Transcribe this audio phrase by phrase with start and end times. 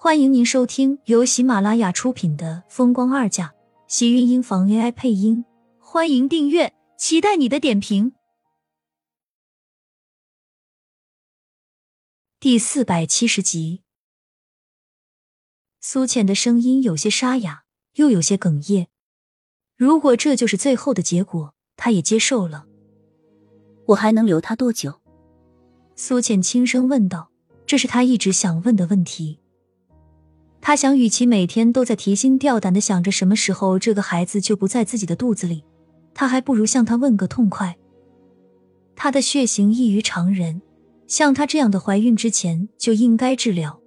[0.00, 3.48] 欢迎您收听由喜马拉雅出品的《风光二嫁》，
[3.88, 5.44] 喜运音房 AI 配音。
[5.80, 8.12] 欢迎订阅，期待你的点评。
[12.38, 13.82] 第四百七十集，
[15.80, 18.86] 苏浅的声音有些沙哑，又有些哽咽。
[19.76, 22.66] 如果这就是最后的结果，他也接受了。
[23.86, 25.00] 我还能留他多久？
[25.96, 27.32] 苏浅轻声问道。
[27.66, 29.40] 这是他一直想问的问题。
[30.68, 35.64] 他想，与其每天都在提心吊胆的想着什么时候这个孩子就不在自己的肚子里，
[36.12, 37.74] 他还不如向他问个痛快。
[38.94, 40.60] 他的血型异于常人，
[41.06, 43.80] 像他这样的怀孕之前就应该治疗。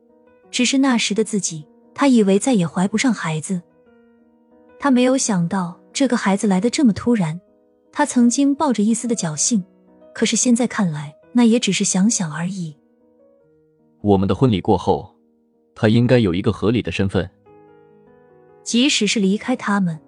[0.49, 3.61] 只是那时的自己，他以为再也怀不上孩子。
[4.79, 7.39] 他没有想到这个孩子来的这么突然。
[7.91, 9.63] 他曾经抱着一丝的侥幸，
[10.15, 12.75] 可是现在看来，那也只是想想而已。
[14.01, 15.10] 我们的婚礼过后，
[15.81, 17.27] 他应该有一个合理的身份。
[18.61, 19.99] 即使是离开他们，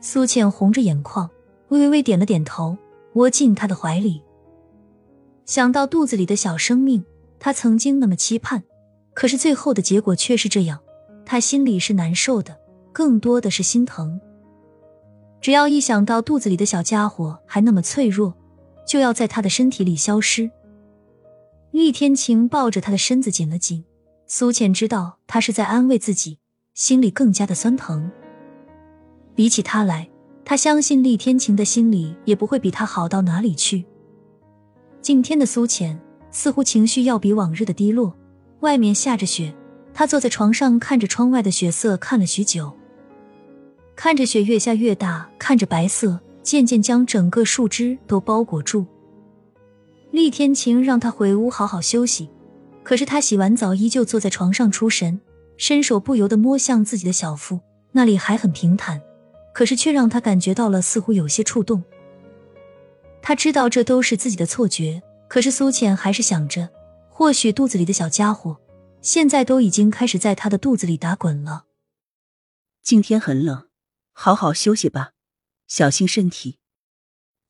[0.00, 1.30] 苏倩红着眼眶，
[1.68, 2.76] 微微点了点头，
[3.12, 4.20] 窝进他的怀里。
[5.46, 7.04] 想到肚子里的小生命，
[7.38, 8.64] 他曾经那么期盼，
[9.14, 10.80] 可是最后的结果却是这样，
[11.24, 12.58] 他心里是难受的，
[12.92, 14.20] 更多的是心疼。
[15.40, 18.34] 只要一想到肚子里的小家伙还那么脆弱，
[18.84, 20.50] 就要在他的身体里消失。
[21.70, 23.84] 厉天晴抱着他的身子紧了紧，
[24.30, 26.38] 苏浅知道他是在安慰自己，
[26.74, 28.10] 心里更加的酸疼。
[29.34, 30.06] 比起他来，
[30.44, 33.86] 他相信厉天晴的心里也不会比他好到哪里去。
[35.00, 35.98] 今天的苏浅
[36.30, 38.14] 似乎情绪要比往日的低落。
[38.60, 39.54] 外面下着雪，
[39.94, 42.70] 他坐在床上看着窗外的雪色，看了许久，
[43.96, 48.84] 看着雪越下越大，看着白色渐渐将整个树枝都包裹住。
[50.10, 52.28] 厉天晴让他回屋好好休息，
[52.88, 55.20] 可是他洗完澡依旧坐在床上出神，
[55.58, 57.60] 伸手不由得摸向自己的小腹，
[57.92, 58.98] 那里还很平坦，
[59.52, 61.84] 可是却让他感觉到了似乎有些触动。
[63.20, 66.70] 他知道这都是自己的错觉，可是苏浅还是想着，
[67.10, 68.58] 或许肚子里的小家伙
[69.02, 71.66] 现在都已经开始在他的肚子里打滚了。
[72.82, 73.68] 今天很冷，
[74.14, 75.10] 好好休息吧，
[75.66, 76.56] 小心身体。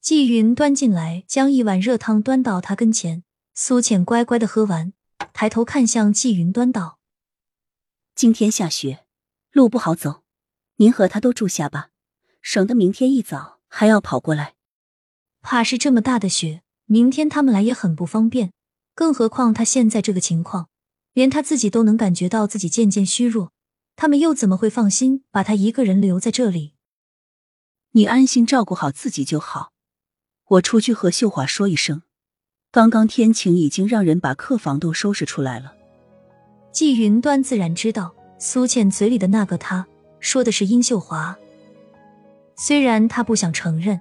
[0.00, 3.22] 季云端进来，将一碗热汤端到他跟前。
[3.54, 4.92] 苏浅乖乖的喝完，
[5.40, 6.98] 抬头看向季云端道
[8.16, 9.06] ：“今天下雪，
[9.52, 10.24] 路不好走，
[10.78, 11.90] 您和他都住下吧，
[12.42, 14.56] 省得明天一早还要跑过来。
[15.40, 18.52] 怕是这么大的雪，明天他们来也很不方便。
[18.96, 20.70] 更何况他现在这个情况，
[21.12, 23.52] 连他自己都能感觉到自己渐渐虚弱，
[23.94, 26.74] 他们又怎么会放心把他一个人留在这里？
[27.92, 29.72] 你安心照顾好自己就好。”
[30.46, 32.02] 我出去和秀华说一声，
[32.70, 35.72] 刚刚天晴已经让人把客房都收拾出来了。
[36.70, 39.86] 季云端自然知道苏倩嘴里的那个他
[40.20, 41.36] 说的是殷秀华，
[42.56, 43.98] 虽然他不想承认，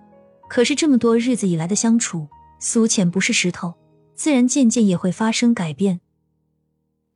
[0.50, 2.28] 可是这么多日子以来的相处，
[2.60, 3.74] 苏倩不是石头，
[4.16, 6.02] 自然渐渐也会发生改变。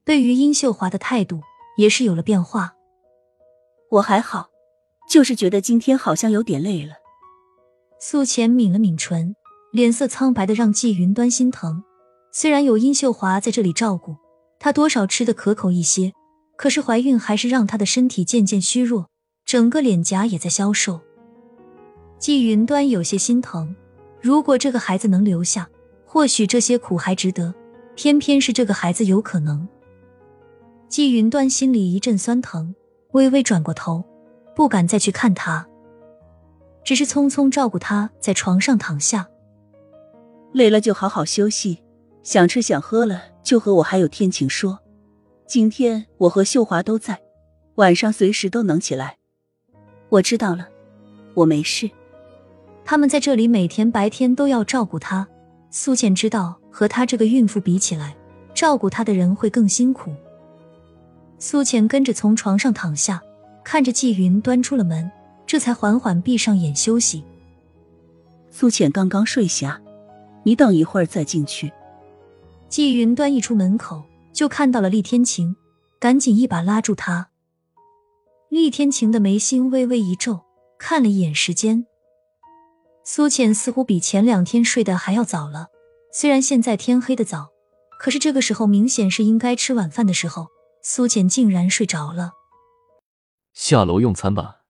[0.05, 1.41] 对于殷秀华的态度
[1.77, 2.75] 也是有了变化。
[3.89, 4.49] 我还好，
[5.09, 6.93] 就是觉得今天好像有点累了。
[7.99, 9.35] 苏浅抿了抿唇，
[9.71, 11.81] 脸色苍白的让季云端心疼。
[12.33, 14.15] 虽然有殷秀华在这里照顾，
[14.59, 16.11] 她多少吃的可口一些，
[16.57, 19.07] 可是怀孕还是让她的身体渐渐虚弱，
[19.45, 20.99] 整个脸颊也在消瘦。
[22.19, 23.75] 季云端有些心疼，
[24.21, 25.69] 如果这个孩子能留下，
[26.05, 27.53] 或许这些苦还值得。
[27.93, 29.67] 偏偏是这个孩子有可能。
[30.87, 32.73] 季云端心里一阵酸疼，
[33.11, 34.03] 微微转过头，
[34.55, 35.67] 不敢再去看他。
[36.83, 39.27] 只是匆匆照顾他在床上躺下，
[40.53, 41.79] 累了就好好休息，
[42.23, 44.79] 想吃想喝了就和我还有天晴说。
[45.47, 47.19] 今天我和秀华都在，
[47.75, 49.17] 晚上随时都能起来。
[50.09, 50.67] 我知道了，
[51.33, 51.89] 我没事。
[52.83, 55.27] 他们在这里每天白天都要照顾她。
[55.69, 58.15] 苏浅知道和她这个孕妇比起来，
[58.53, 60.13] 照顾她的人会更辛苦。
[61.39, 63.21] 苏浅跟着从床上躺下，
[63.63, 65.09] 看着季云端出了门。
[65.47, 67.25] 这才缓缓闭上眼休息。
[68.49, 69.81] 苏浅刚刚睡下，
[70.43, 71.71] 你等一会儿再进去。
[72.69, 75.55] 季云端一出门口就看到了厉天晴，
[75.99, 77.29] 赶紧一把拉住他。
[78.49, 80.41] 厉天晴的眉心微微一皱，
[80.77, 81.85] 看了一眼时间，
[83.05, 85.67] 苏浅似乎比前两天睡得还要早了。
[86.13, 87.49] 虽然现在天黑的早，
[87.97, 90.47] 可是这个时候明显是应该吃晚饭的时候，
[90.83, 92.33] 苏浅竟然睡着了。
[93.53, 94.63] 下楼用餐吧。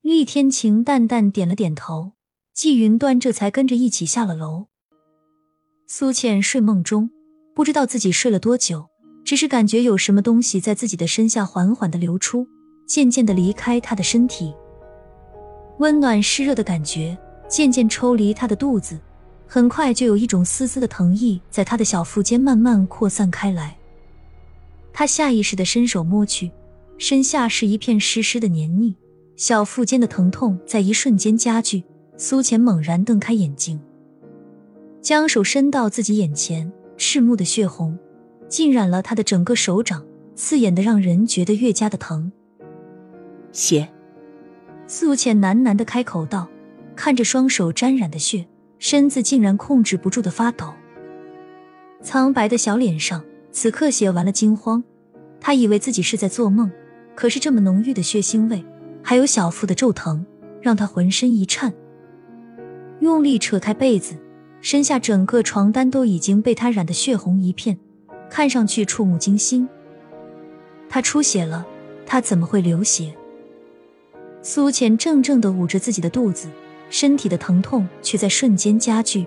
[0.00, 2.12] 厉天晴淡淡点了点头，
[2.54, 4.66] 季云端这才跟着一起下了楼。
[5.88, 7.10] 苏倩睡梦中，
[7.52, 8.86] 不知道自己睡了多久，
[9.24, 12.46] 只是感觉有什么东西在自己的身下缓缓的流出，
[12.86, 14.54] 渐渐的离开她的身体。
[15.80, 17.18] 温暖湿热的感觉
[17.48, 19.00] 渐渐抽离她的肚子，
[19.48, 23.76] 很快就有一种丝丝的疼意在她的小腹间慢慢扩散开来。
[24.92, 26.52] 她下意识的伸手摸去，
[26.98, 28.94] 身下是一片湿湿的黏腻，
[29.36, 31.82] 小腹间的疼痛在一瞬间加剧。
[32.16, 33.80] 苏浅猛然瞪开眼睛，
[35.00, 37.98] 将手伸到自己眼前，赤目的血红
[38.48, 40.04] 浸染了他的整个手掌，
[40.36, 42.30] 刺眼的让人觉得越加的疼。
[43.50, 43.88] 血。
[44.86, 46.48] 苏浅喃喃的开口道，
[46.94, 48.46] 看着双手沾染的血，
[48.78, 50.72] 身子竟然控制不住的发抖。
[52.02, 54.84] 苍白的小脸上此刻写完了惊慌，
[55.40, 56.70] 他以为自己是在做梦，
[57.14, 58.64] 可是这么浓郁的血腥味，
[59.02, 60.24] 还有小腹的骤疼，
[60.60, 61.74] 让他浑身一颤。
[63.04, 64.16] 用力扯开被子，
[64.62, 67.78] 身下整个床单都已经被他染得血红一片，
[68.30, 69.68] 看上去触目惊心。
[70.88, 71.66] 他出血了，
[72.06, 73.14] 他怎么会流血？
[74.40, 76.48] 苏浅怔怔的捂着自己的肚子，
[76.88, 79.26] 身体的疼痛却在瞬间加剧。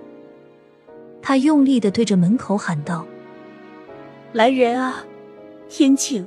[1.21, 3.05] 他用力的对着门口喊道
[4.33, 5.05] ：“来人啊，
[5.69, 6.25] 天晴！”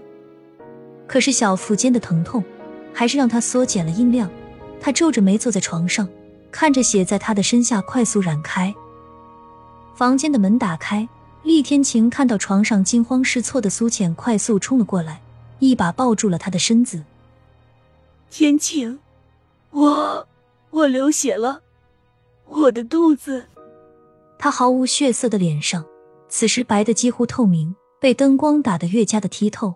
[1.08, 2.44] 可是小腹间的疼痛
[2.92, 4.30] 还是让他缩减了音量。
[4.80, 6.08] 他皱着眉坐在床上。
[6.50, 8.74] 看着血在他的身下快速染开，
[9.94, 11.08] 房间的门打开，
[11.42, 15.20] 厉天晴看到床上惊慌失措的苏浅，快速冲了过来，
[15.58, 17.04] 一把抱住了他的身子。
[18.30, 18.98] 天晴，
[19.70, 20.26] 我
[20.70, 21.62] 我流血了，
[22.46, 23.46] 我的肚子。
[24.38, 25.84] 他毫无血色的脸上，
[26.28, 29.74] 此时白的几乎透明，被灯光打得越加的剔透。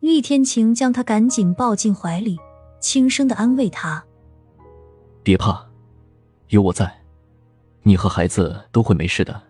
[0.00, 2.38] 厉天晴将他赶紧抱进怀里，
[2.80, 4.04] 轻声的安慰他。
[5.22, 5.64] 别怕，
[6.48, 6.92] 有我在，
[7.84, 9.40] 你和孩子都会没事的。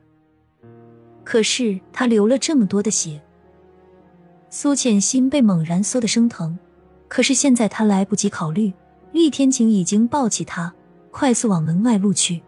[1.24, 3.22] 可是他流了这么多的血，
[4.50, 6.58] 苏浅心被猛然缩得生疼。
[7.08, 8.72] 可是现在他来不及考虑，
[9.12, 10.72] 厉天晴已经抱起他，
[11.10, 12.42] 快速往门外路去。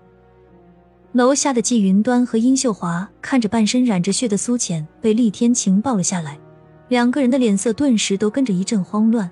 [1.12, 6.38] 楼下的季云端和殷秀华看着半身染着血的苏浅被厉天晴抱了下来，
[6.88, 9.30] 两个人的脸色顿时都跟着一阵慌乱。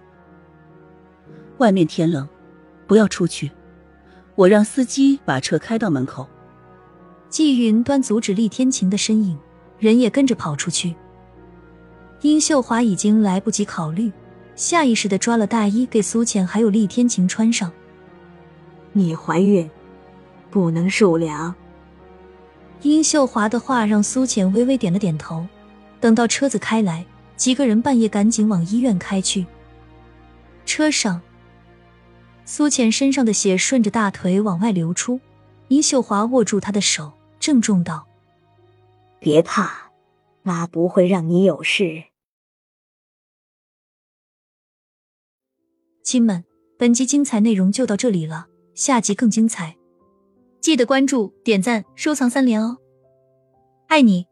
[1.58, 2.26] 外面天冷，
[2.86, 3.50] 不要出去。
[4.34, 6.26] 我让司机把车开到门口。
[7.28, 9.38] 季云端阻止厉天晴的身影，
[9.78, 10.94] 人也跟着跑出去。
[12.20, 14.12] 殷秀华已经来不及考虑，
[14.54, 17.72] 下意识的抓了大衣给苏浅还有厉天晴穿上。
[18.92, 19.68] 你怀孕，
[20.50, 21.54] 不能受凉。
[22.82, 25.46] 殷秀华的话让苏浅微微点了点头。
[26.00, 27.06] 等到车子开来，
[27.36, 29.46] 几个人半夜赶紧往医院开去。
[30.66, 31.20] 车上。
[32.44, 35.20] 苏浅身上的血顺着大腿往外流出，
[35.68, 38.06] 殷秀华握住她的手，郑重道
[39.18, 39.90] ：“别怕，
[40.42, 42.04] 妈不会让你有事。”
[46.02, 46.44] 亲们，
[46.78, 49.76] 本集精彩内容就到这里了，下集更精彩，
[50.60, 52.78] 记得关注、点赞、收藏三连哦！
[53.86, 54.31] 爱你。